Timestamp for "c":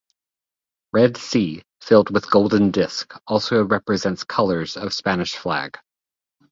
1.17-1.61